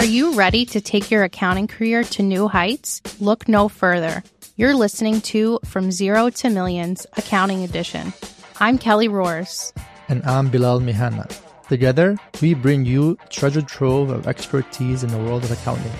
[0.00, 3.02] Are you ready to take your accounting career to new heights?
[3.20, 4.22] Look no further.
[4.56, 8.14] You're listening to From Zero to Millions Accounting Edition.
[8.60, 9.74] I'm Kelly Roars.
[10.08, 11.28] And I'm Bilal Mihana.
[11.68, 15.92] Together, we bring you treasure trove of expertise in the world of accounting.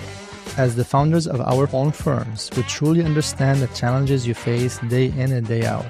[0.56, 5.08] As the founders of our own firms, we truly understand the challenges you face day
[5.08, 5.84] in and day out.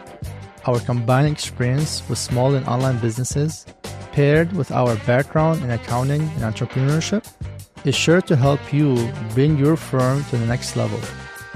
[0.66, 3.66] Our combined experience with small and online businesses,
[4.10, 7.24] paired with our background in accounting and entrepreneurship,
[7.84, 11.00] is sure to help you bring your firm to the next level.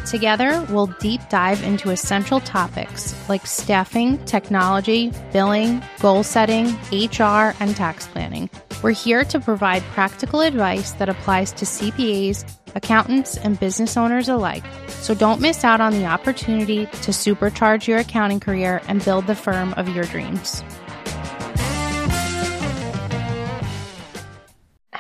[0.07, 7.75] Together, we'll deep dive into essential topics like staffing, technology, billing, goal setting, HR, and
[7.75, 8.51] tax planning.
[8.83, 12.45] We're here to provide practical advice that applies to CPAs,
[12.75, 14.65] accountants, and business owners alike.
[14.89, 19.35] So don't miss out on the opportunity to supercharge your accounting career and build the
[19.35, 20.63] firm of your dreams.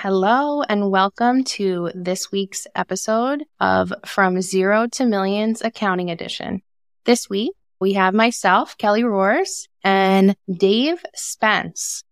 [0.04, 6.60] Hello, and welcome to this week's episode of From Zero to Millions Accounting Edition.
[7.06, 12.04] This week, we have myself, Kelly Roars, and Dave Spence.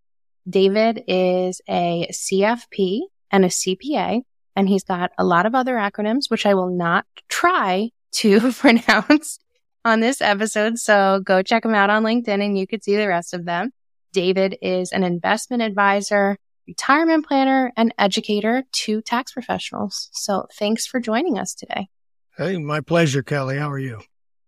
[0.48, 4.22] David is a CFP and a CPA,
[4.56, 9.38] and he's got a lot of other acronyms, which I will not try to pronounce
[9.84, 10.78] on this episode.
[10.78, 13.70] So go check him out on LinkedIn and you could see the rest of them.
[14.14, 20.08] David is an investment advisor retirement planner and educator to tax professionals.
[20.12, 21.88] So thanks for joining us today.
[22.36, 23.58] Hey, my pleasure, Kelly.
[23.58, 24.00] How are you?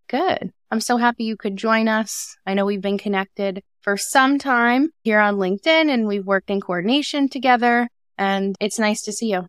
[0.08, 0.52] Good.
[0.70, 2.36] I'm so happy you could join us.
[2.46, 6.60] I know we've been connected for some time here on LinkedIn and we've worked in
[6.60, 9.46] coordination together and it's nice to see you.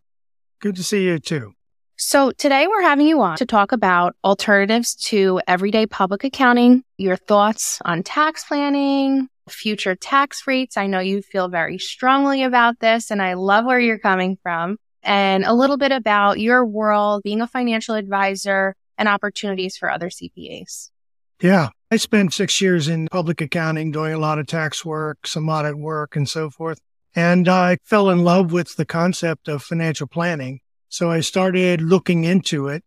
[0.59, 1.53] Good to see you too.
[1.97, 7.15] So today we're having you on to talk about alternatives to everyday public accounting, your
[7.15, 10.77] thoughts on tax planning, future tax rates.
[10.77, 14.77] I know you feel very strongly about this and I love where you're coming from
[15.03, 20.09] and a little bit about your world, being a financial advisor and opportunities for other
[20.09, 20.89] CPAs.
[21.41, 21.69] Yeah.
[21.91, 25.77] I spent six years in public accounting, doing a lot of tax work, some audit
[25.77, 26.79] work and so forth.
[27.15, 30.59] And I fell in love with the concept of financial planning.
[30.89, 32.83] So I started looking into it.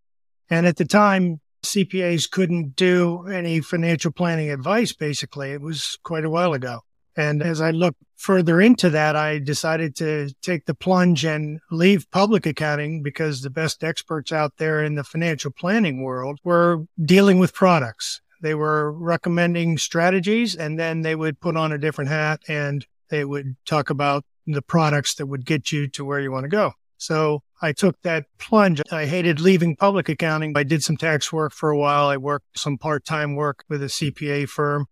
[0.50, 5.52] And at the time, CPAs couldn't do any financial planning advice, basically.
[5.52, 6.80] It was quite a while ago.
[7.16, 12.08] And as I looked further into that, I decided to take the plunge and leave
[12.12, 17.40] public accounting because the best experts out there in the financial planning world were dealing
[17.40, 18.20] with products.
[18.40, 23.24] They were recommending strategies and then they would put on a different hat and they
[23.24, 26.72] would talk about the products that would get you to where you want to go.
[26.98, 28.80] So I took that plunge.
[28.90, 30.52] I hated leaving public accounting.
[30.56, 32.06] I did some tax work for a while.
[32.06, 34.86] I worked some part time work with a CPA firm,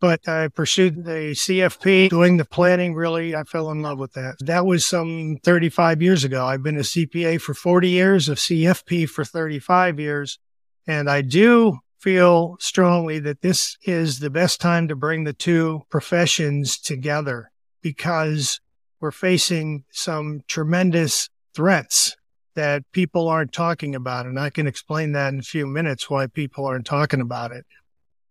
[0.00, 2.94] but I pursued the CFP, doing the planning.
[2.94, 4.36] Really, I fell in love with that.
[4.40, 6.46] That was some 35 years ago.
[6.46, 10.38] I've been a CPA for 40 years, a CFP for 35 years.
[10.86, 15.82] And I do feel strongly that this is the best time to bring the two
[15.90, 17.50] professions together
[17.82, 18.60] because
[19.00, 22.14] we're facing some tremendous threats
[22.54, 24.26] that people aren't talking about.
[24.26, 27.64] And I can explain that in a few minutes why people aren't talking about it.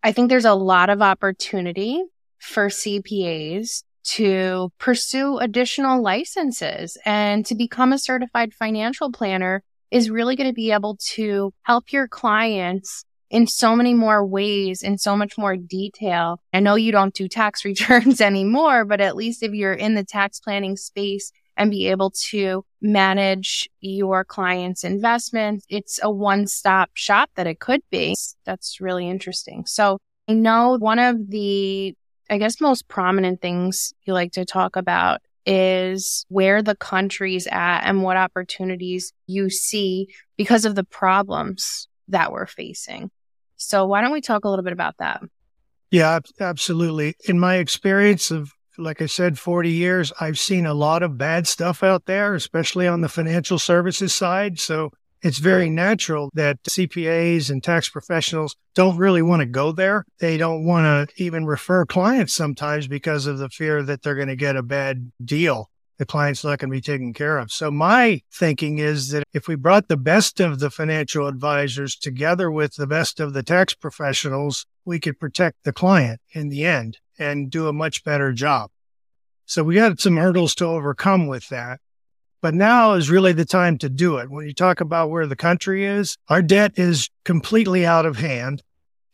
[0.03, 2.03] I think there's a lot of opportunity
[2.40, 10.36] for CPAs to pursue additional licenses and to become a certified financial planner is really
[10.36, 15.16] going to be able to help your clients in so many more ways, in so
[15.16, 16.40] much more detail.
[16.53, 20.03] I know you don't do tax returns anymore, but at least if you're in the
[20.03, 25.66] tax planning space, and be able to manage your client's investments.
[25.69, 28.16] It's a one stop shop that it could be.
[28.46, 29.66] That's really interesting.
[29.66, 29.97] So
[30.28, 31.95] I know one of the,
[32.29, 37.81] I guess, most prominent things you like to talk about is where the country's at
[37.81, 40.07] and what opportunities you see
[40.38, 43.09] because of the problems that we're facing.
[43.57, 45.22] So why don't we talk a little bit about that?
[45.91, 47.16] Yeah, absolutely.
[47.28, 51.47] In my experience of like I said, 40 years, I've seen a lot of bad
[51.47, 54.60] stuff out there, especially on the financial services side.
[54.60, 54.92] So
[55.22, 60.06] it's very natural that CPAs and tax professionals don't really want to go there.
[60.19, 64.27] They don't want to even refer clients sometimes because of the fear that they're going
[64.27, 65.69] to get a bad deal.
[65.97, 67.51] The client's not going to be taken care of.
[67.51, 72.51] So my thinking is that if we brought the best of the financial advisors together
[72.51, 76.97] with the best of the tax professionals, we could protect the client in the end
[77.18, 78.71] and do a much better job.
[79.45, 81.80] So we had some hurdles to overcome with that.
[82.41, 84.30] But now is really the time to do it.
[84.30, 88.62] When you talk about where the country is, our debt is completely out of hand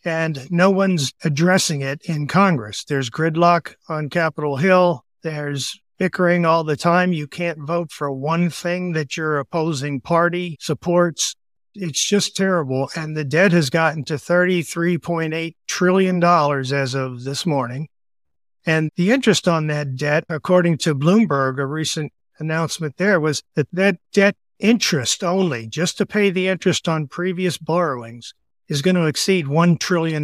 [0.03, 2.83] and no one's addressing it in Congress.
[2.83, 5.05] There's gridlock on Capitol Hill.
[5.21, 7.13] There's bickering all the time.
[7.13, 11.35] You can't vote for one thing that your opposing party supports.
[11.75, 12.89] It's just terrible.
[12.95, 17.87] And the debt has gotten to $33.8 trillion as of this morning.
[18.65, 23.67] And the interest on that debt, according to Bloomberg, a recent announcement there was that
[23.71, 28.33] that debt interest only, just to pay the interest on previous borrowings,
[28.71, 30.23] is going to exceed $1 trillion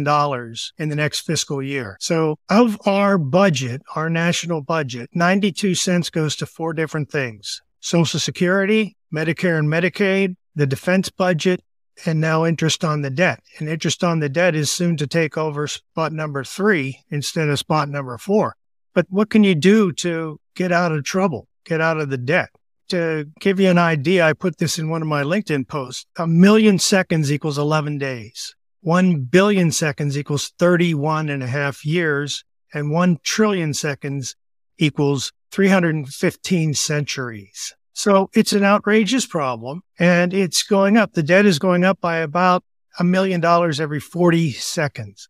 [0.78, 1.98] in the next fiscal year.
[2.00, 7.60] So of our budget, our national budget, 92 cents goes to four different things.
[7.80, 11.60] Social Security, Medicare and Medicaid, the defense budget,
[12.06, 13.40] and now interest on the debt.
[13.58, 17.58] And interest on the debt is soon to take over spot number three instead of
[17.58, 18.56] spot number four.
[18.94, 22.48] But what can you do to get out of trouble, get out of the debt?
[22.88, 26.06] To give you an idea, I put this in one of my LinkedIn posts.
[26.16, 28.54] A million seconds equals 11 days.
[28.80, 32.44] One billion seconds equals 31 and a half years.
[32.72, 34.36] And one trillion seconds
[34.78, 37.74] equals 315 centuries.
[37.92, 41.12] So it's an outrageous problem and it's going up.
[41.12, 42.64] The debt is going up by about
[42.98, 45.28] a million dollars every 40 seconds.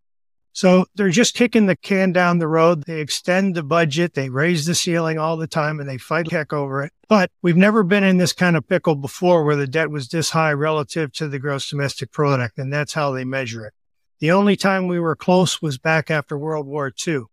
[0.59, 2.83] So they're just kicking the can down the road.
[2.83, 4.15] They extend the budget.
[4.15, 6.93] They raise the ceiling all the time and they fight heck over it.
[7.09, 10.31] But we've never been in this kind of pickle before where the debt was this
[10.31, 12.59] high relative to the gross domestic product.
[12.59, 13.73] And that's how they measure it.
[14.19, 17.27] The only time we were close was back after World War II.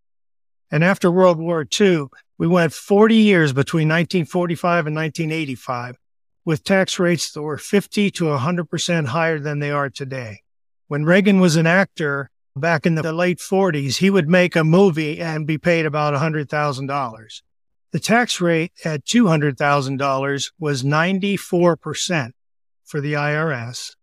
[0.69, 2.05] And after World War II,
[2.37, 5.95] we went 40 years between 1945 and 1985
[6.45, 10.41] with tax rates that were 50 to 100% higher than they are today.
[10.87, 15.19] When Reagan was an actor back in the late 40s, he would make a movie
[15.19, 17.41] and be paid about $100,000.
[17.91, 22.31] The tax rate at $200,000 was 94%
[22.83, 23.95] for the IRS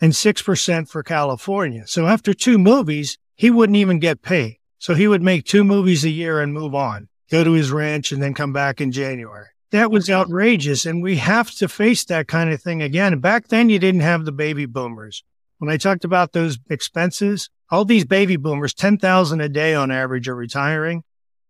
[0.00, 1.86] and 6% for California.
[1.86, 4.58] So after two movies, he wouldn't even get paid.
[4.78, 8.12] So he would make two movies a year and move on go to his ranch
[8.12, 9.46] and then come back in January.
[9.72, 10.86] That was outrageous.
[10.86, 13.18] And we have to face that kind of thing again.
[13.18, 15.24] Back then, you didn't have the baby boomers.
[15.58, 20.28] When I talked about those expenses, all these baby boomers, 10,000 a day on average
[20.28, 21.02] are retiring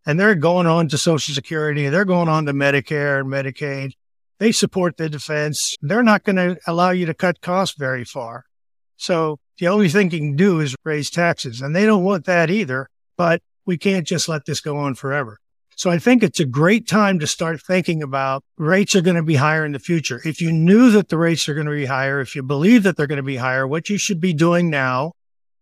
[0.07, 1.89] and they're going on to social security.
[1.89, 3.93] They're going on to Medicare and Medicaid.
[4.39, 5.77] They support the defense.
[5.81, 8.45] They're not going to allow you to cut costs very far.
[8.97, 12.51] So the only thing you can do is raise taxes and they don't want that
[12.51, 15.39] either, but we can't just let this go on forever.
[15.77, 19.23] So I think it's a great time to start thinking about rates are going to
[19.23, 20.23] be higher in the future.
[20.25, 22.97] If you knew that the rates are going to be higher, if you believe that
[22.97, 25.13] they're going to be higher, what you should be doing now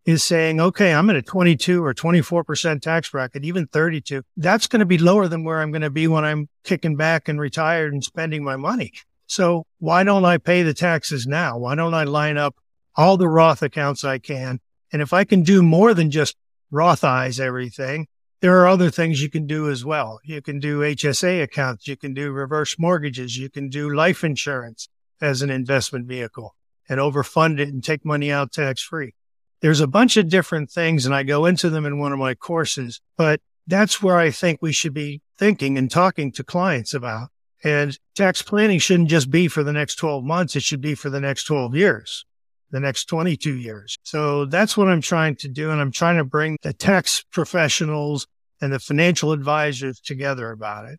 [0.04, 4.22] is saying, okay, I'm at a 22 or 24% tax bracket, even 32.
[4.36, 7.28] That's going to be lower than where I'm going to be when I'm kicking back
[7.28, 8.92] and retired and spending my money.
[9.26, 11.58] So why don't I pay the taxes now?
[11.58, 12.56] Why don't I line up
[12.96, 14.60] all the Roth accounts I can?
[14.92, 16.36] And if I can do more than just
[16.72, 18.08] Rothize everything,
[18.40, 20.20] there are other things you can do as well.
[20.24, 21.88] You can do HSA accounts.
[21.88, 23.38] You can do reverse mortgages.
[23.38, 24.88] You can do life insurance
[25.20, 26.54] as an investment vehicle
[26.88, 29.14] and overfund it and take money out tax free.
[29.64, 32.34] There's a bunch of different things and I go into them in one of my
[32.34, 37.28] courses, but that's where I think we should be thinking and talking to clients about.
[37.64, 40.54] And tax planning shouldn't just be for the next 12 months.
[40.54, 42.26] It should be for the next 12 years
[42.72, 43.96] the next 22 years.
[44.02, 45.70] So that's what I'm trying to do.
[45.70, 48.26] And I'm trying to bring the tax professionals
[48.60, 50.98] and the financial advisors together about it.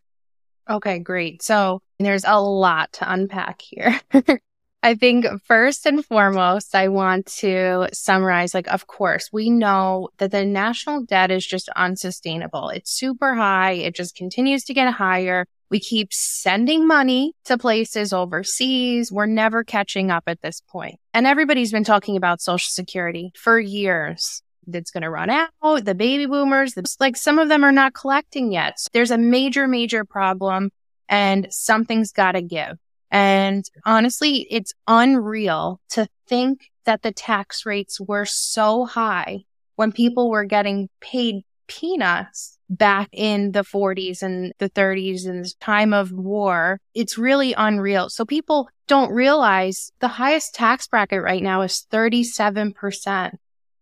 [0.68, 1.40] Okay, great.
[1.42, 4.00] So there's a lot to unpack here.
[4.82, 10.30] I think first and foremost, I want to summarize like, of course, we know that
[10.30, 12.68] the national debt is just unsustainable.
[12.68, 13.72] It's super high.
[13.72, 15.46] It just continues to get higher.
[15.70, 19.10] We keep sending money to places overseas.
[19.10, 21.00] We're never catching up at this point.
[21.12, 24.42] And everybody's been talking about social security for years.
[24.68, 25.50] That's going to run out.
[25.84, 28.78] The baby boomers, like some of them are not collecting yet.
[28.78, 30.70] So there's a major, major problem
[31.08, 32.78] and something's got to give.
[33.10, 39.44] And honestly, it's unreal to think that the tax rates were so high
[39.76, 45.52] when people were getting paid peanuts back in the 40s and the 30s and the
[45.60, 46.80] time of war.
[46.94, 48.08] It's really unreal.
[48.08, 53.32] So people don't realize the highest tax bracket right now is 37%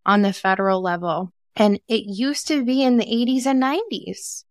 [0.07, 1.33] on the federal level.
[1.57, 4.44] And it used to be in the 80s and 90s.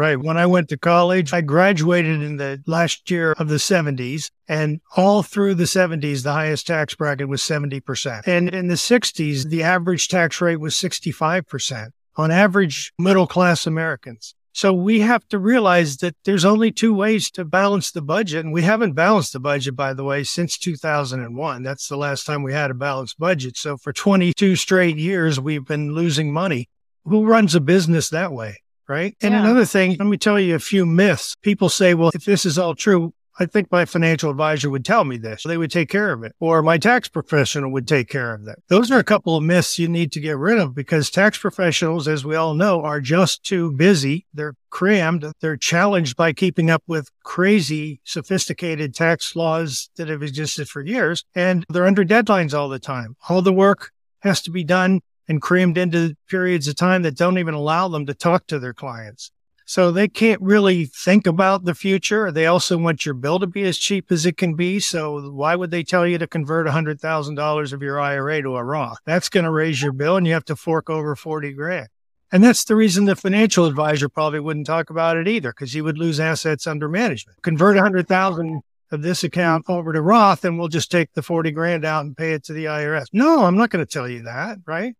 [0.00, 0.18] Right.
[0.18, 4.30] When I went to college, I graduated in the last year of the 70s.
[4.48, 8.26] And all through the 70s, the highest tax bracket was 70%.
[8.26, 14.34] And in the 60s, the average tax rate was 65% on average middle class Americans.
[14.54, 18.42] So we have to realize that there's only two ways to balance the budget.
[18.42, 21.62] And we haven't balanced the budget, by the way, since 2001.
[21.62, 23.58] That's the last time we had a balanced budget.
[23.58, 26.70] So for 22 straight years, we've been losing money.
[27.04, 28.60] Who runs a business that way?
[28.90, 29.16] Right?
[29.22, 29.40] And Yeah.
[29.40, 31.36] another thing, let me tell you a few myths.
[31.40, 35.04] People say, well, if this is all true, I think my financial advisor would tell
[35.04, 35.44] me this.
[35.44, 38.58] They would take care of it, or my tax professional would take care of that.
[38.68, 42.06] Those are a couple of myths you need to get rid of because tax professionals,
[42.06, 44.26] as we all know, are just too busy.
[44.34, 45.24] They're crammed.
[45.40, 51.24] They're challenged by keeping up with crazy, sophisticated tax laws that have existed for years,
[51.34, 53.16] and they're under deadlines all the time.
[53.28, 53.92] All the work
[54.22, 58.04] has to be done and crammed into periods of time that don't even allow them
[58.04, 59.30] to talk to their clients.
[59.64, 62.32] So they can't really think about the future.
[62.32, 64.80] They also want your bill to be as cheap as it can be.
[64.80, 68.98] So why would they tell you to convert $100,000 of your IRA to a Roth?
[69.06, 71.86] That's going to raise your bill and you have to fork over 40 grand.
[72.32, 75.80] And that's the reason the financial advisor probably wouldn't talk about it either, because he
[75.80, 77.40] would lose assets under management.
[77.42, 81.84] Convert 100,000 of this account over to Roth and we'll just take the 40 grand
[81.84, 83.06] out and pay it to the IRS.
[83.12, 84.96] No, I'm not going to tell you that, right?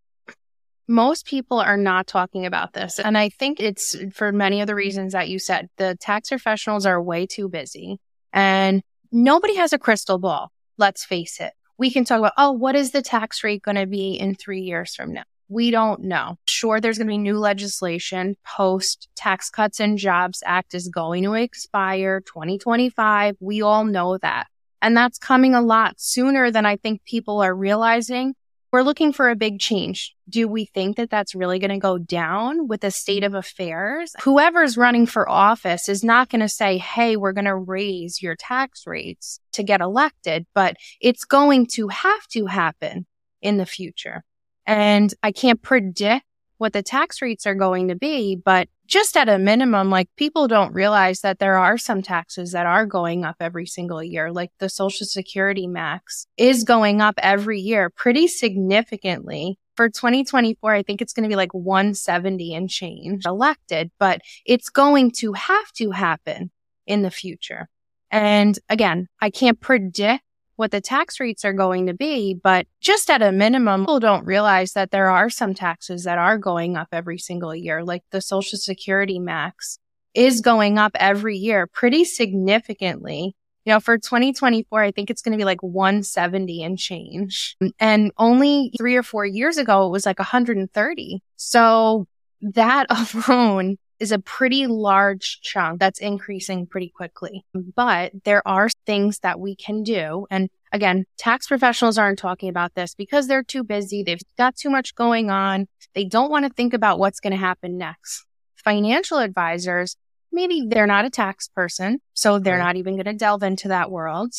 [0.91, 2.99] Most people are not talking about this.
[2.99, 5.69] And I think it's for many of the reasons that you said.
[5.77, 8.01] The tax professionals are way too busy
[8.33, 8.83] and
[9.13, 10.51] nobody has a crystal ball.
[10.79, 11.53] Let's face it.
[11.79, 14.63] We can talk about, oh, what is the tax rate going to be in three
[14.63, 15.23] years from now?
[15.49, 16.37] We don't know.
[16.49, 21.23] Sure, there's going to be new legislation post Tax Cuts and Jobs Act is going
[21.23, 23.37] to expire 2025.
[23.39, 24.49] We all know that.
[24.83, 28.35] And that's coming a lot sooner than I think people are realizing.
[28.73, 30.15] We're looking for a big change.
[30.29, 34.15] Do we think that that's really going to go down with the state of affairs?
[34.23, 38.37] Whoever's running for office is not going to say, Hey, we're going to raise your
[38.37, 43.07] tax rates to get elected, but it's going to have to happen
[43.43, 44.23] in the future.
[44.67, 46.25] And I can't predict
[46.59, 50.49] what the tax rates are going to be, but just at a minimum, like people
[50.49, 54.51] don't realize that there are some taxes that are going up every single year, like
[54.59, 59.57] the social security max is going up every year pretty significantly.
[59.77, 64.69] For 2024, I think it's going to be like 170 and change elected, but it's
[64.69, 66.51] going to have to happen
[66.87, 67.69] in the future.
[68.11, 70.25] And again, I can't predict
[70.61, 74.27] what the tax rates are going to be, but just at a minimum, people don't
[74.27, 78.21] realize that there are some taxes that are going up every single year, like the
[78.21, 79.79] social security max
[80.13, 83.35] is going up every year pretty significantly.
[83.65, 87.57] You know, for 2024, I think it's going to be like 170 and change.
[87.79, 91.23] And only three or four years ago, it was like 130.
[91.37, 92.07] So
[92.43, 92.87] that
[93.27, 97.45] alone is a pretty large chunk that's increasing pretty quickly.
[97.55, 100.27] But there are things that we can do.
[100.31, 104.03] And again, tax professionals aren't talking about this because they're too busy.
[104.03, 105.69] They've got too much going on.
[105.95, 108.25] They don't want to think about what's going to happen next.
[108.57, 109.97] Financial advisors,
[110.33, 113.91] maybe they're not a tax person, so they're not even going to delve into that
[113.91, 114.33] world.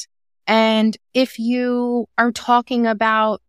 [0.48, 3.42] And if you are talking about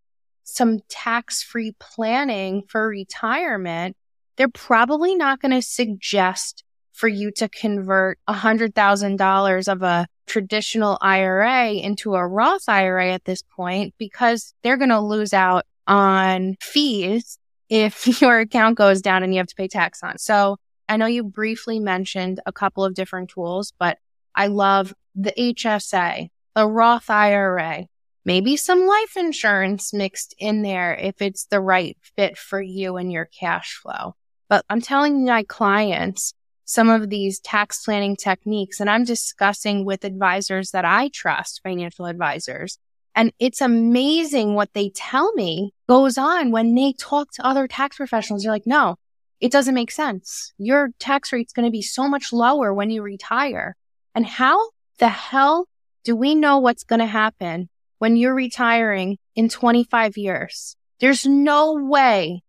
[0.45, 3.97] some tax free planning for retirement,
[4.37, 11.73] they're probably not going to suggest for you to convert $100,000 of a traditional IRA
[11.73, 17.39] into a Roth IRA at this point because they're going to lose out on fees
[17.69, 20.19] if your account goes down and you have to pay tax on.
[20.19, 20.59] So
[20.89, 23.99] I know you briefly mentioned a couple of different tools, but
[24.35, 27.87] I love the HSA, the Roth IRA,
[28.25, 33.11] maybe some life insurance mixed in there if it's the right fit for you and
[33.11, 34.15] your cash flow.
[34.53, 36.35] But I'm telling my clients
[36.67, 42.05] some of these tax planning techniques and I'm discussing with advisors that I trust, financial
[42.05, 42.77] advisors.
[43.15, 47.97] And it's amazing what they tell me goes on when they talk to other tax
[47.97, 48.43] professionals.
[48.43, 48.97] They're like, no,
[49.41, 50.53] it doesn't make sense.
[50.59, 53.75] Your tax rate's going to be so much lower when you retire.
[54.15, 54.69] And how
[54.99, 55.67] the hell
[56.05, 60.77] do we know what's going to happen when you're retiring in 25 years?
[61.01, 62.43] There's no way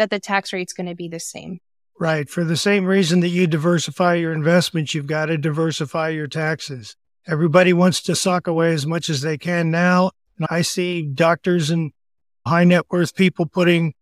[0.00, 1.60] that the tax rate's going to be the same.
[1.98, 2.26] Right.
[2.30, 6.96] For the same reason that you diversify your investments, you've got to diversify your taxes.
[7.26, 10.12] Everybody wants to sock away as much as they can now.
[10.38, 11.92] And I see doctors and
[12.46, 13.92] high net worth people putting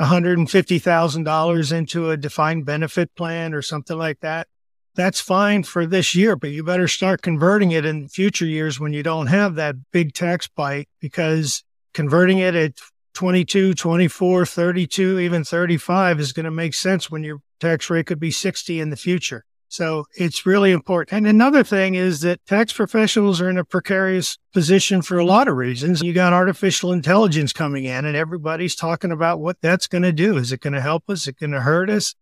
[0.00, 4.48] $150,000 into a defined benefit plan or something like that.
[4.96, 8.92] That's fine for this year, but you better start converting it in future years when
[8.92, 11.62] you don't have that big tax bite because
[11.94, 12.72] converting it at
[13.18, 18.20] 22, 24, 32, even 35 is going to make sense when your tax rate could
[18.20, 19.44] be 60 in the future.
[19.66, 21.16] So it's really important.
[21.16, 25.48] And another thing is that tax professionals are in a precarious position for a lot
[25.48, 26.00] of reasons.
[26.00, 30.36] You got artificial intelligence coming in and everybody's talking about what that's going to do.
[30.36, 31.22] Is it going to help us?
[31.22, 32.14] Is it going to hurt us?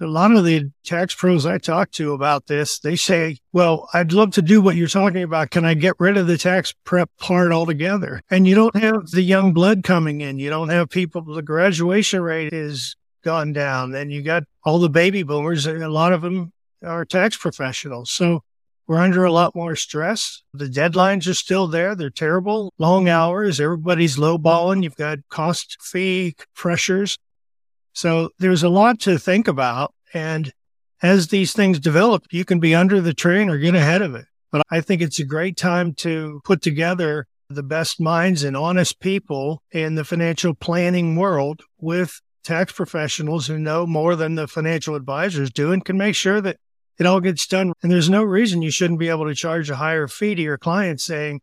[0.00, 4.12] A lot of the tax pros I talk to about this, they say, well, I'd
[4.12, 5.50] love to do what you're talking about.
[5.50, 8.22] Can I get rid of the tax prep part altogether?
[8.30, 10.38] And you don't have the young blood coming in.
[10.38, 13.94] You don't have people, the graduation rate is gone down.
[13.94, 16.52] and you got all the baby boomers, a lot of them
[16.82, 18.10] are tax professionals.
[18.10, 18.42] So
[18.86, 20.42] we're under a lot more stress.
[20.52, 21.94] The deadlines are still there.
[21.94, 22.72] They're terrible.
[22.78, 23.60] Long hours.
[23.60, 24.82] Everybody's lowballing.
[24.82, 27.16] You've got cost fee pressures.
[28.00, 29.92] So there's a lot to think about.
[30.14, 30.54] And
[31.02, 34.24] as these things develop, you can be under the train or get ahead of it.
[34.50, 39.00] But I think it's a great time to put together the best minds and honest
[39.00, 44.94] people in the financial planning world with tax professionals who know more than the financial
[44.94, 46.56] advisors do and can make sure that
[46.98, 47.74] it all gets done.
[47.82, 50.56] And there's no reason you shouldn't be able to charge a higher fee to your
[50.56, 51.42] clients saying,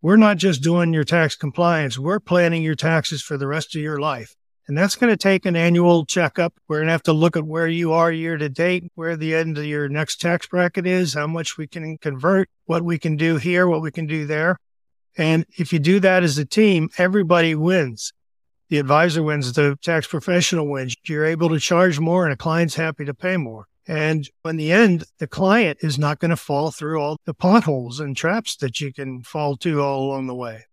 [0.00, 3.82] we're not just doing your tax compliance, we're planning your taxes for the rest of
[3.82, 4.34] your life.
[4.68, 6.54] And that's going to take an annual checkup.
[6.68, 9.34] We're going to have to look at where you are year to date, where the
[9.34, 13.16] end of your next tax bracket is, how much we can convert, what we can
[13.16, 14.56] do here, what we can do there.
[15.16, 18.12] And if you do that as a team, everybody wins.
[18.68, 20.94] The advisor wins, the tax professional wins.
[21.06, 23.66] You're able to charge more and a client's happy to pay more.
[23.86, 27.98] And in the end, the client is not going to fall through all the potholes
[27.98, 30.66] and traps that you can fall to all along the way.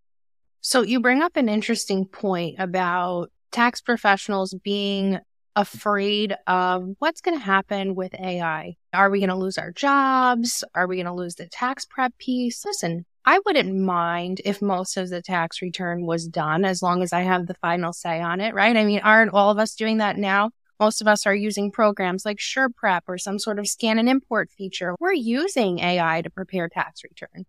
[0.62, 5.20] So you bring up an interesting point about tax professionals being
[5.56, 8.76] afraid of what's going to happen with AI.
[8.94, 10.64] Are we going to lose our jobs?
[10.74, 12.64] Are we going to lose the tax prep piece?
[12.66, 17.12] Listen, I wouldn't mind if most of the tax return was done as long as
[17.12, 18.76] I have the final say on it, right?
[18.76, 20.52] I mean, aren't all of us doing that now?
[20.80, 24.50] Most of us are using programs like SurePrep or some sort of scan and import
[24.50, 24.96] feature.
[25.00, 27.46] We're using AI to prepare tax return.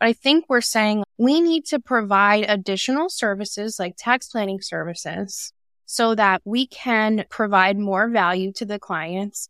[0.00, 5.52] But I think we're saying we need to provide additional services like tax planning services
[5.86, 9.48] so that we can provide more value to the clients,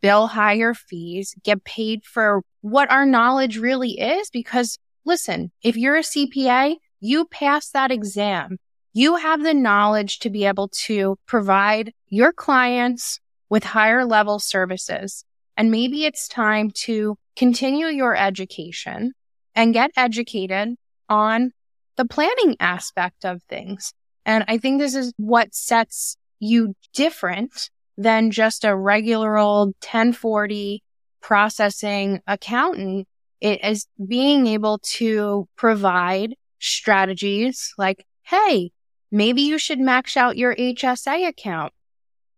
[0.00, 4.30] bill higher fees, get paid for what our knowledge really is.
[4.30, 8.58] Because listen, if you're a CPA, you pass that exam
[8.96, 15.22] you have the knowledge to be able to provide your clients with higher level services.
[15.54, 19.12] And maybe it's time to continue your education
[19.56, 20.76] and get educated
[21.08, 21.50] on
[21.96, 23.92] the planning aspect of things.
[24.24, 30.82] And I think this is what sets you different than just a regular old 1040
[31.20, 33.08] processing accountant.
[33.40, 38.70] It is being able to provide strategies like, Hey,
[39.10, 41.72] Maybe you should max out your HSA account.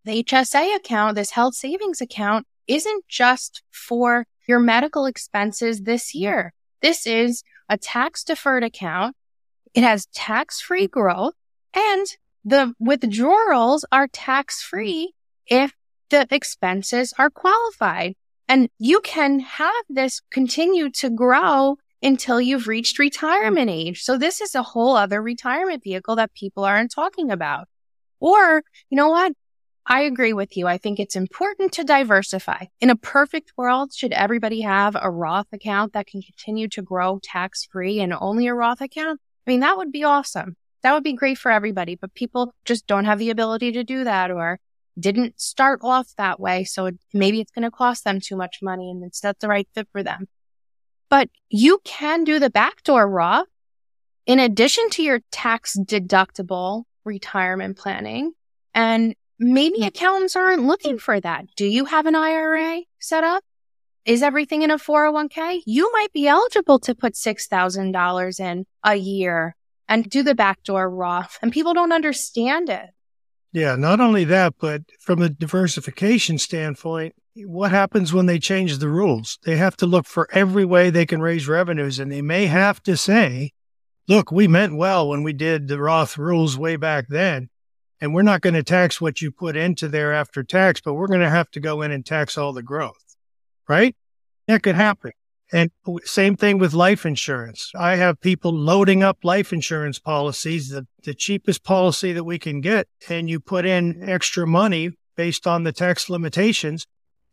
[0.04, 6.52] The HSA account, this health savings account, isn't just for your medical expenses this year.
[6.80, 9.16] This is a tax deferred account.
[9.74, 11.34] It has tax free growth
[11.74, 12.06] and
[12.44, 15.12] the withdrawals are tax free
[15.46, 15.74] if
[16.10, 18.14] the expenses are qualified.
[18.48, 24.02] And you can have this continue to grow until you've reached retirement age.
[24.02, 27.68] So this is a whole other retirement vehicle that people aren't talking about.
[28.20, 29.32] Or, you know what?
[29.90, 30.66] I agree with you.
[30.66, 32.66] I think it's important to diversify.
[32.78, 37.18] In a perfect world, should everybody have a Roth account that can continue to grow
[37.22, 39.18] tax free and only a Roth account?
[39.46, 40.56] I mean, that would be awesome.
[40.82, 44.04] That would be great for everybody, but people just don't have the ability to do
[44.04, 44.60] that or
[45.00, 46.64] didn't start off that way.
[46.64, 49.68] So maybe it's going to cost them too much money and it's not the right
[49.74, 50.28] fit for them.
[51.08, 53.46] But you can do the backdoor Roth
[54.26, 58.32] in addition to your tax deductible retirement planning.
[58.74, 61.00] And maybe accountants aren't looking mm.
[61.00, 61.46] for that.
[61.56, 63.44] Do you have an IRA set up?
[64.04, 65.62] Is everything in a 401k?
[65.66, 69.54] You might be eligible to put $6,000 in a year
[69.88, 72.90] and do the backdoor Roth and people don't understand it.
[73.52, 78.88] Yeah, not only that, but from a diversification standpoint, what happens when they change the
[78.88, 79.38] rules?
[79.44, 82.82] They have to look for every way they can raise revenues, and they may have
[82.82, 83.52] to say,
[84.06, 87.48] look, we meant well when we did the Roth rules way back then,
[88.00, 91.06] and we're not going to tax what you put into there after tax, but we're
[91.06, 93.16] going to have to go in and tax all the growth,
[93.68, 93.96] right?
[94.46, 95.12] That could happen.
[95.50, 95.70] And
[96.04, 97.72] same thing with life insurance.
[97.74, 102.60] I have people loading up life insurance policies, the, the cheapest policy that we can
[102.60, 102.86] get.
[103.08, 106.86] And you put in extra money based on the tax limitations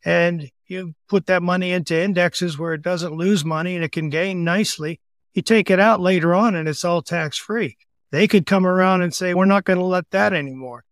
[0.06, 4.10] and you put that money into indexes where it doesn't lose money and it can
[4.10, 5.02] gain nicely.
[5.34, 7.76] You take it out later on and it's all tax free.
[8.12, 10.86] They could come around and say, we're not going to let that anymore.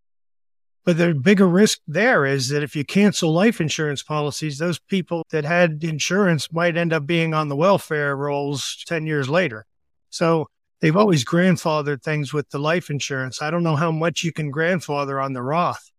[0.85, 5.23] But the bigger risk there is that if you cancel life insurance policies, those people
[5.31, 9.65] that had insurance might end up being on the welfare rolls 10 years later.
[10.09, 10.47] So
[10.81, 13.41] they've always grandfathered things with the life insurance.
[13.41, 15.89] I don't know how much you can grandfather on the Roth.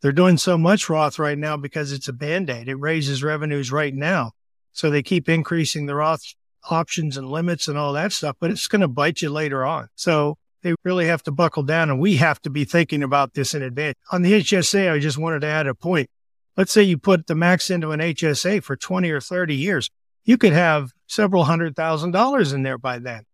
[0.00, 2.68] They're doing so much Roth right now because it's a band aid.
[2.68, 4.32] It raises revenues right now.
[4.72, 6.34] So they keep increasing the Roth
[6.68, 9.88] options and limits and all that stuff, but it's going to bite you later on.
[9.94, 13.54] So they really have to buckle down and we have to be thinking about this
[13.54, 13.96] in advance.
[14.10, 16.08] On the HSA, I just wanted to add a point.
[16.56, 19.90] let's say you put the max into an HSA for 20 or 30 years,
[20.24, 23.24] you could have several hundred thousand dollars in there by then.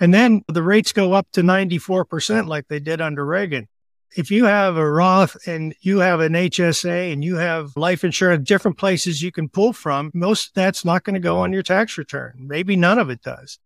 [0.00, 3.68] And then the rates go up to 94% like they did under Reagan.
[4.14, 8.46] If you have a Roth and you have an HSA and you have life insurance,
[8.46, 11.96] different places you can pull from, most that's not going to go on your tax
[11.96, 12.34] return.
[12.36, 13.58] Maybe none of it does.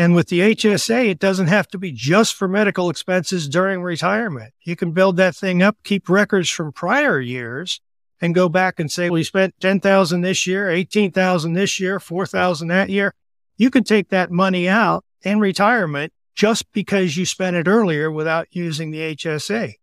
[0.00, 4.54] And with the HSA, it doesn't have to be just for medical expenses during retirement.
[4.62, 7.82] You can build that thing up, keep records from prior years
[8.18, 12.88] and go back and say, you spent 10,000 this year, 18,000 this year, 4,000 that
[12.88, 13.12] year.
[13.58, 18.46] You can take that money out in retirement just because you spent it earlier without
[18.52, 19.74] using the HSA.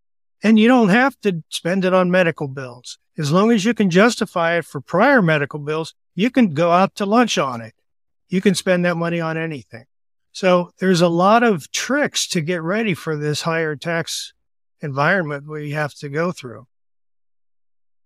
[0.42, 2.98] And you don't have to spend it on medical bills.
[3.20, 6.96] As long as you can justify it for prior medical bills, you can go out
[6.96, 7.76] to lunch on it.
[8.30, 9.86] You can spend that money on anything.
[10.38, 14.34] So there's a lot of tricks to get ready for this higher tax
[14.82, 16.68] environment we have to go through.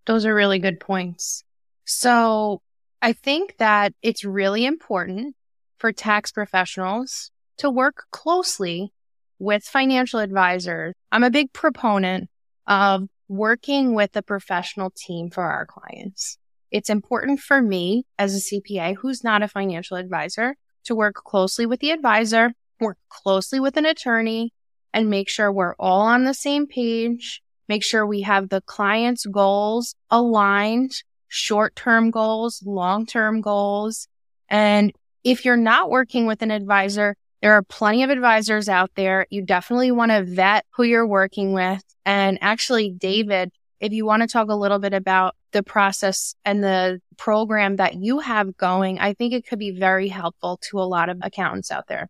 [0.06, 1.44] Those are really good points.
[1.84, 2.62] So
[3.02, 5.36] I think that it's really important
[5.78, 8.94] for tax professionals to work closely
[9.38, 10.94] with financial advisors.
[11.12, 12.30] I'm a big proponent
[12.66, 16.38] of working with a professional team for our clients.
[16.72, 21.66] It's important for me as a CPA who's not a financial advisor to work closely
[21.66, 24.54] with the advisor, work closely with an attorney,
[24.94, 27.42] and make sure we're all on the same page.
[27.70, 30.92] Make sure we have the client's goals aligned,
[31.28, 34.08] short term goals, long term goals.
[34.50, 34.92] And
[35.24, 39.26] if you're not working with an advisor, there are plenty of advisors out there.
[39.30, 41.84] You definitely want to vet who you're working with.
[42.06, 46.64] And actually, David, if you want to talk a little bit about the process and
[46.64, 50.84] the program that you have going, I think it could be very helpful to a
[50.84, 52.10] lot of accountants out there.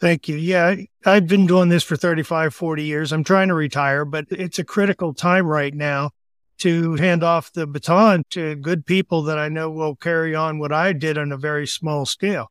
[0.00, 0.36] Thank you.
[0.36, 3.12] Yeah, I've been doing this for 35, 40 years.
[3.12, 6.10] I'm trying to retire, but it's a critical time right now
[6.58, 10.72] to hand off the baton to good people that I know will carry on what
[10.72, 12.50] I did on a very small scale.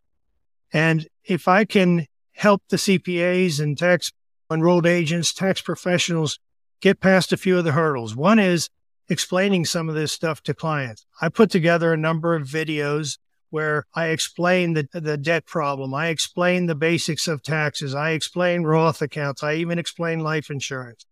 [0.74, 4.12] And if I can help the CPAs and tax
[4.52, 6.39] enrolled agents, tax professionals
[6.82, 8.15] get past a few of the hurdles.
[8.15, 8.70] One is
[9.10, 11.06] explaining some of this stuff to clients.
[11.22, 13.17] I put together a number of videos
[13.50, 15.93] where I explain the, the debt problem.
[15.93, 17.96] I explain the basics of taxes.
[17.96, 19.41] I explain Roth accounts.
[19.41, 21.06] I even explain life insurance.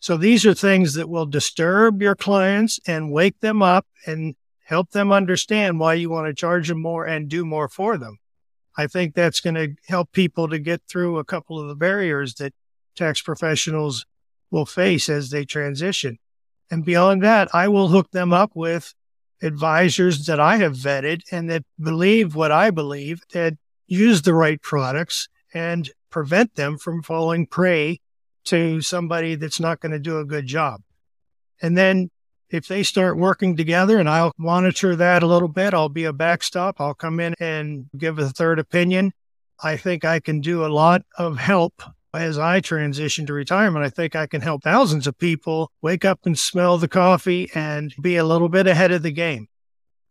[0.00, 4.34] So these are things that will disturb your clients and wake them up and
[4.64, 8.18] help them understand why you want to charge them more and do more for them.
[8.78, 12.34] I think that's going to help people to get through a couple of the barriers
[12.36, 12.54] that
[12.96, 14.06] tax professionals
[14.50, 16.18] will face as they transition.
[16.70, 18.94] And beyond that, I will hook them up with
[19.42, 23.54] advisors that I have vetted and that believe what I believe, that
[23.86, 28.00] use the right products and prevent them from falling prey
[28.44, 30.82] to somebody that's not going to do a good job.
[31.62, 32.10] And then
[32.50, 36.12] if they start working together and I'll monitor that a little bit, I'll be a
[36.12, 36.80] backstop.
[36.80, 39.12] I'll come in and give a third opinion.
[39.62, 41.82] I think I can do a lot of help
[42.14, 43.84] as I transition to retirement.
[43.84, 47.94] I think I can help thousands of people wake up and smell the coffee and
[48.00, 49.48] be a little bit ahead of the game.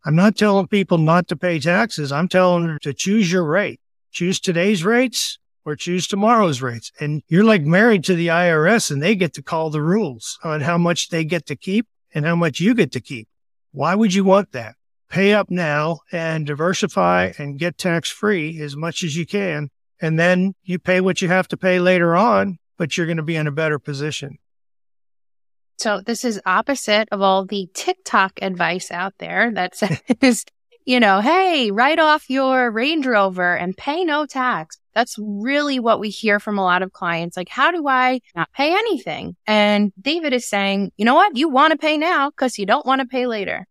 [0.05, 2.11] I'm not telling people not to pay taxes.
[2.11, 3.81] I'm telling them to choose your rate.
[4.11, 6.91] Choose today's rates or choose tomorrow's rates.
[6.99, 10.61] And you're like married to the IRS and they get to call the rules on
[10.61, 13.27] how much they get to keep and how much you get to keep.
[13.71, 14.75] Why would you want that?
[15.09, 19.69] Pay up now and diversify and get tax free as much as you can.
[20.01, 23.23] And then you pay what you have to pay later on, but you're going to
[23.23, 24.37] be in a better position.
[25.77, 29.75] So this is opposite of all the TikTok advice out there that
[30.21, 30.45] says,
[30.85, 34.77] you know, hey, write off your Range Rover and pay no tax.
[34.93, 37.37] That's really what we hear from a lot of clients.
[37.37, 39.37] Like, how do I not pay anything?
[39.47, 41.37] And David is saying, you know what?
[41.37, 43.67] You want to pay now because you don't want to pay later.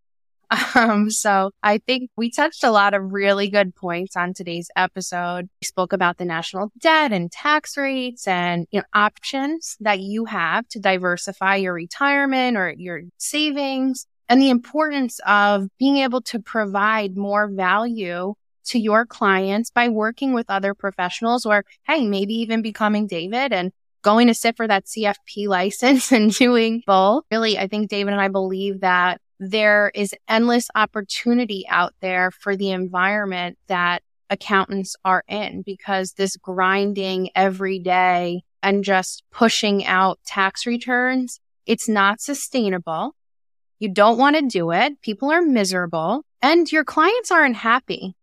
[0.74, 5.48] Um, so I think we touched a lot of really good points on today's episode.
[5.60, 10.24] We spoke about the national debt and tax rates and you know, options that you
[10.26, 16.38] have to diversify your retirement or your savings and the importance of being able to
[16.38, 18.34] provide more value
[18.66, 23.72] to your clients by working with other professionals or, hey, maybe even becoming David and
[24.02, 27.24] going to sit for that CFP license and doing both.
[27.30, 32.56] Really, I think David and I believe that there is endless opportunity out there for
[32.56, 40.18] the environment that accountants are in because this grinding every day and just pushing out
[40.26, 43.14] tax returns, it's not sustainable.
[43.78, 45.00] You don't want to do it.
[45.00, 48.16] People are miserable and your clients aren't happy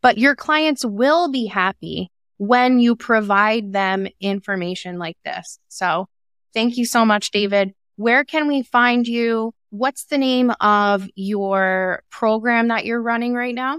[0.00, 5.58] but your clients will be happy when you provide them information like this.
[5.68, 6.06] So
[6.54, 7.72] thank you so much, David.
[7.96, 13.54] Where can we find you what's the name of your program that you're running right
[13.54, 13.78] now?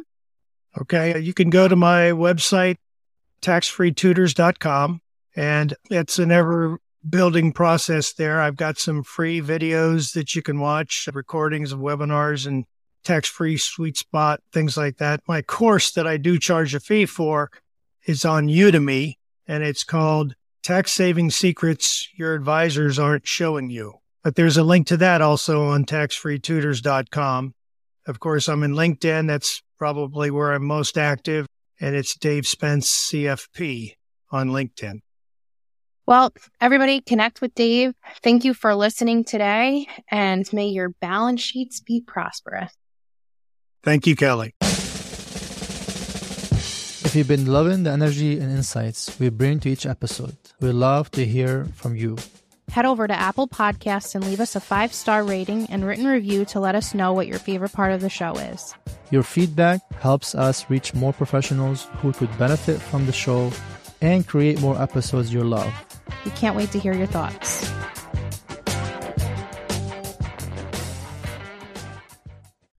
[0.80, 1.19] Okay.
[1.19, 2.78] You can go to my website,
[3.41, 5.02] taxfreetutors.com,
[5.36, 8.41] and it's an ever building process there.
[8.41, 12.65] I've got some free videos that you can watch, recordings of webinars and
[13.04, 15.21] tax free sweet spot, things like that.
[15.28, 17.49] My course that I do charge a fee for
[18.06, 19.15] is on Udemy
[19.47, 23.95] and it's called Tax Saving Secrets Your Advisors Aren't Showing You.
[24.24, 27.54] But there's a link to that also on taxfreetutors.com.
[28.08, 29.28] Of course, I'm in LinkedIn.
[29.28, 31.46] That's probably where I'm most active.
[31.80, 33.94] And it's Dave Spence CFP
[34.32, 35.00] on LinkedIn.
[36.06, 37.94] Well, everybody connect with Dave.
[38.24, 42.74] Thank you for listening today and may your balance sheets be prosperous.
[43.84, 44.56] Thank you, Kelly.
[47.10, 51.12] If you've been loving the energy and insights we bring to each episode, we love
[51.12, 52.18] to hear from you.
[52.72, 56.46] Head over to Apple Podcasts and leave us a five star rating and written review
[56.46, 58.76] to let us know what your favorite part of the show is.
[59.12, 63.52] Your feedback helps us reach more professionals who could benefit from the show
[64.02, 65.74] and create more episodes you love.
[66.26, 67.70] We can't wait to hear your thoughts.